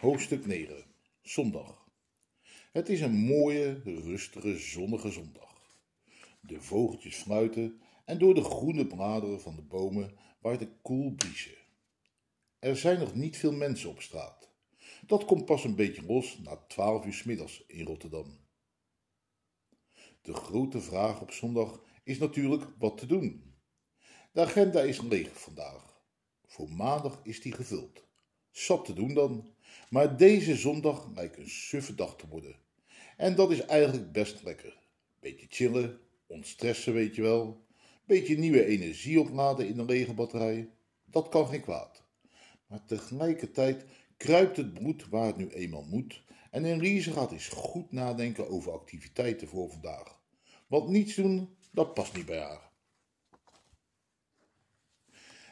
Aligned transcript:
Hoofdstuk 0.00 0.46
9. 0.46 0.84
Zondag. 1.22 1.88
Het 2.72 2.88
is 2.88 3.00
een 3.00 3.16
mooie, 3.16 3.80
rustige, 3.84 4.58
zonnige 4.58 5.10
zondag. 5.10 5.78
De 6.40 6.60
vogeltjes 6.60 7.16
fluiten 7.16 7.80
en 8.04 8.18
door 8.18 8.34
de 8.34 8.44
groene 8.44 8.86
bladeren 8.86 9.40
van 9.40 9.56
de 9.56 9.62
bomen 9.62 10.18
waait 10.40 10.60
een 10.60 10.80
koel 10.82 11.12
briesje. 11.12 11.56
Er 12.58 12.76
zijn 12.76 12.98
nog 12.98 13.14
niet 13.14 13.36
veel 13.36 13.52
mensen 13.52 13.90
op 13.90 14.02
straat. 14.02 14.50
Dat 15.06 15.24
komt 15.24 15.44
pas 15.44 15.64
een 15.64 15.76
beetje 15.76 16.02
los 16.02 16.38
na 16.38 16.56
twaalf 16.56 17.06
uur 17.06 17.22
middags 17.24 17.64
in 17.66 17.86
Rotterdam. 17.86 18.38
De 20.22 20.32
grote 20.32 20.80
vraag 20.80 21.20
op 21.20 21.30
zondag 21.30 21.82
is 22.04 22.18
natuurlijk 22.18 22.64
wat 22.78 22.98
te 22.98 23.06
doen. 23.06 23.54
De 24.32 24.40
agenda 24.40 24.80
is 24.80 25.00
leeg 25.00 25.40
vandaag. 25.40 26.02
Voor 26.46 26.70
maandag 26.70 27.20
is 27.22 27.40
die 27.40 27.52
gevuld. 27.52 28.07
Zat 28.58 28.84
te 28.84 28.92
doen 28.92 29.14
dan. 29.14 29.46
Maar 29.90 30.16
deze 30.16 30.56
zondag 30.56 31.10
lijkt 31.14 31.38
een 31.38 31.50
suffe 31.50 31.94
dag 31.94 32.16
te 32.16 32.28
worden. 32.28 32.56
En 33.16 33.34
dat 33.34 33.50
is 33.50 33.60
eigenlijk 33.60 34.12
best 34.12 34.42
lekker. 34.42 34.78
Beetje 35.20 35.46
chillen, 35.48 36.00
ontstressen 36.26 36.92
weet 36.92 37.14
je 37.14 37.22
wel. 37.22 37.64
Beetje 38.04 38.38
nieuwe 38.38 38.64
energie 38.64 39.20
opladen 39.20 39.68
in 39.68 39.78
een 39.78 39.84
lege 39.84 40.14
batterij. 40.14 40.70
Dat 41.04 41.28
kan 41.28 41.46
geen 41.46 41.60
kwaad. 41.60 42.02
Maar 42.66 42.84
tegelijkertijd 42.84 43.84
kruipt 44.16 44.56
het 44.56 44.74
bloed 44.74 45.08
waar 45.08 45.26
het 45.26 45.36
nu 45.36 45.48
eenmaal 45.48 45.84
moet. 45.84 46.22
En 46.50 46.64
Elise 46.64 47.12
gaat 47.12 47.32
eens 47.32 47.48
goed 47.48 47.92
nadenken 47.92 48.48
over 48.48 48.72
activiteiten 48.72 49.48
voor 49.48 49.70
vandaag. 49.70 50.20
Want 50.66 50.88
niets 50.88 51.14
doen, 51.14 51.56
dat 51.72 51.94
past 51.94 52.16
niet 52.16 52.26
bij 52.26 52.40
haar. 52.40 52.70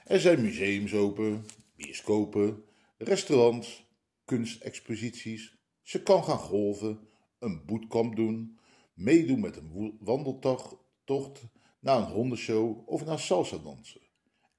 Er 0.04 0.20
zijn 0.20 0.42
museums 0.42 0.94
open, 0.94 1.46
bioscopen, 1.76 2.64
restaurants, 2.96 3.86
kunstexposities. 4.24 5.56
Ze 5.82 6.02
kan 6.02 6.24
gaan 6.24 6.38
golven, 6.38 7.08
een 7.38 7.64
bootcamp 7.66 8.16
doen, 8.16 8.58
meedoen 8.94 9.40
met 9.40 9.56
een 9.56 9.96
wandeltocht 10.00 11.44
naar 11.80 11.96
een 11.96 12.12
hondenshow 12.12 12.88
of 12.88 13.04
naar 13.04 13.18
salsa 13.18 13.58
dansen. 13.58 14.00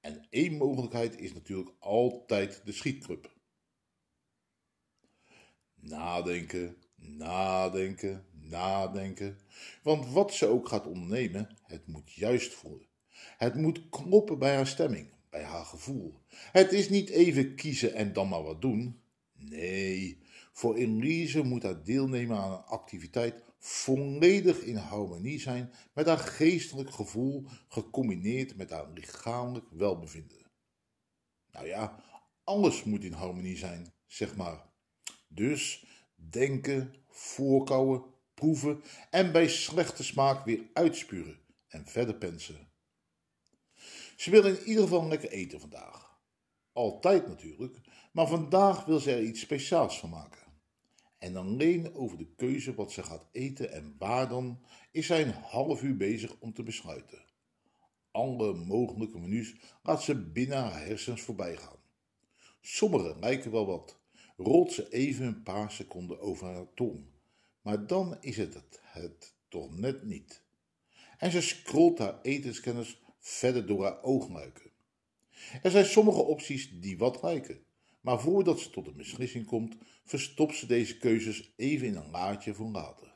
En 0.00 0.26
één 0.30 0.56
mogelijkheid 0.56 1.20
is 1.20 1.32
natuurlijk 1.32 1.70
altijd 1.78 2.60
de 2.64 2.72
schietclub. 2.72 3.36
Nadenken, 5.74 6.76
nadenken, 6.96 8.26
nadenken. 8.32 9.38
Want 9.82 10.12
wat 10.12 10.32
ze 10.34 10.46
ook 10.46 10.68
gaat 10.68 10.86
ondernemen, 10.86 11.56
het 11.62 11.86
moet 11.86 12.12
juist 12.12 12.54
voelen. 12.54 12.86
Het 13.36 13.54
moet 13.54 13.88
kloppen 13.88 14.38
bij 14.38 14.54
haar 14.54 14.66
stemming, 14.66 15.12
bij 15.30 15.42
haar 15.42 15.64
gevoel. 15.64 16.20
Het 16.30 16.72
is 16.72 16.88
niet 16.88 17.08
even 17.08 17.54
kiezen 17.54 17.94
en 17.94 18.12
dan 18.12 18.28
maar 18.28 18.42
wat 18.42 18.60
doen. 18.60 19.00
Nee, 19.32 20.18
voor 20.52 20.74
Elise 20.74 21.42
moet 21.42 21.62
haar 21.62 21.84
deelnemen 21.84 22.36
aan 22.36 22.52
een 22.52 22.64
activiteit 22.64 23.42
volledig 23.58 24.60
in 24.60 24.76
harmonie 24.76 25.40
zijn 25.40 25.72
met 25.92 26.06
haar 26.06 26.18
geestelijk 26.18 26.90
gevoel, 26.90 27.44
gecombineerd 27.68 28.56
met 28.56 28.70
haar 28.70 28.90
lichamelijk 28.94 29.66
welbevinden. 29.70 30.46
Nou 31.50 31.66
ja, 31.66 32.02
alles 32.44 32.84
moet 32.84 33.04
in 33.04 33.12
harmonie 33.12 33.56
zijn, 33.56 33.92
zeg 34.06 34.36
maar. 34.36 34.66
Dus 35.28 35.86
denken, 36.14 36.94
voorkouwen, 37.08 38.02
proeven 38.34 38.82
en 39.10 39.32
bij 39.32 39.48
slechte 39.48 40.04
smaak 40.04 40.44
weer 40.44 40.60
uitspuren 40.72 41.38
en 41.68 41.86
verder 41.86 42.14
pensen. 42.14 42.68
Ze 44.18 44.30
wil 44.30 44.44
in 44.44 44.62
ieder 44.64 44.82
geval 44.82 45.08
lekker 45.08 45.30
eten 45.30 45.60
vandaag. 45.60 46.18
Altijd 46.72 47.28
natuurlijk, 47.28 47.80
maar 48.12 48.26
vandaag 48.26 48.84
wil 48.84 48.98
ze 48.98 49.12
er 49.12 49.22
iets 49.22 49.40
speciaals 49.40 49.98
van 49.98 50.10
maken. 50.10 50.42
En 51.18 51.36
alleen 51.36 51.94
over 51.94 52.18
de 52.18 52.34
keuze 52.36 52.74
wat 52.74 52.92
ze 52.92 53.02
gaat 53.02 53.28
eten 53.32 53.72
en 53.72 53.94
waar 53.98 54.28
dan, 54.28 54.64
is 54.92 55.06
zij 55.06 55.22
een 55.22 55.32
half 55.32 55.82
uur 55.82 55.96
bezig 55.96 56.36
om 56.38 56.52
te 56.52 56.62
besluiten. 56.62 57.24
Alle 58.10 58.54
mogelijke 58.54 59.18
menus 59.18 59.54
laat 59.82 60.02
ze 60.02 60.30
binnen 60.30 60.58
haar 60.58 60.86
hersens 60.86 61.22
voorbij 61.22 61.56
gaan. 61.56 61.78
Sommige 62.60 63.16
lijken 63.20 63.50
wel 63.50 63.66
wat, 63.66 64.00
rolt 64.36 64.72
ze 64.72 64.88
even 64.88 65.26
een 65.26 65.42
paar 65.42 65.70
seconden 65.70 66.20
over 66.20 66.46
haar 66.46 66.74
tong, 66.74 67.06
maar 67.62 67.86
dan 67.86 68.16
is 68.20 68.36
het 68.36 68.80
het, 68.82 69.34
toch 69.48 69.76
net 69.76 70.02
niet. 70.02 70.42
En 71.18 71.30
ze 71.30 71.40
scrolt 71.40 71.98
haar 71.98 72.20
etenskennis 72.22 73.00
verder 73.28 73.66
door 73.66 73.84
haar 73.84 74.02
oogluiken. 74.02 74.70
Er 75.62 75.70
zijn 75.70 75.84
sommige 75.84 76.22
opties 76.22 76.80
die 76.80 76.98
wat 76.98 77.22
lijken, 77.22 77.64
maar 78.00 78.20
voordat 78.20 78.60
ze 78.60 78.70
tot 78.70 78.86
een 78.86 78.96
beslissing 78.96 79.46
komt, 79.46 79.76
verstopt 80.04 80.56
ze 80.56 80.66
deze 80.66 80.98
keuzes 80.98 81.52
even 81.56 81.86
in 81.86 81.96
een 81.96 82.10
laadje 82.10 82.54
voor 82.54 82.70
later. 82.70 83.14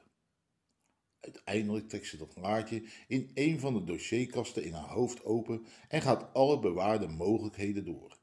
Uiteindelijk 1.20 1.88
trekt 1.88 2.06
ze 2.06 2.16
dat 2.16 2.36
laadje 2.36 2.84
in 3.08 3.30
een 3.34 3.60
van 3.60 3.74
de 3.74 3.84
dossierkasten 3.84 4.64
in 4.64 4.72
haar 4.72 4.88
hoofd 4.88 5.24
open 5.24 5.66
en 5.88 6.02
gaat 6.02 6.34
alle 6.34 6.58
bewaarde 6.58 7.06
mogelijkheden 7.06 7.84
door. 7.84 8.18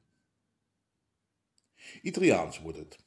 Italiaans 2.01 2.59
wordt 2.59 2.77
het. 2.77 2.97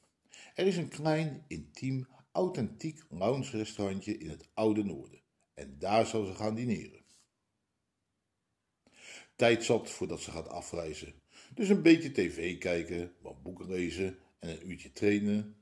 Er 0.55 0.67
is 0.67 0.77
een 0.77 0.89
klein, 0.89 1.45
intiem, 1.49 2.07
authentiek 2.33 3.05
lounge-restaurantje 3.09 4.19
in 4.19 4.29
het 4.29 4.49
oude 4.55 4.85
noorden 4.85 5.21
en 5.55 5.79
daar 5.79 6.07
zal 6.07 6.25
ze 6.25 6.35
gaan 6.35 6.55
dineren. 6.55 7.02
Tijd 9.37 9.65
zat 9.65 9.91
voordat 9.91 10.21
ze 10.21 10.31
gaat 10.31 10.49
afreizen, 10.49 11.15
dus 11.55 11.69
een 11.69 11.83
beetje 11.83 12.13
tv 12.13 12.59
kijken, 12.59 13.13
wat 13.21 13.43
boeken 13.43 13.69
lezen 13.69 14.19
en 14.39 14.51
een 14.51 14.71
uurtje 14.71 14.93
trainen. 14.93 15.57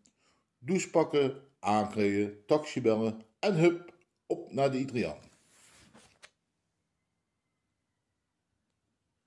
Douche 0.59 0.91
pakken, 0.91 1.43
aankleden, 1.59 2.47
taxi 2.47 2.81
bellen 2.81 3.21
en 3.39 3.55
hup, 3.55 3.95
op 4.27 4.53
naar 4.53 4.71
de 4.71 4.79
Italiaan. 4.79 5.30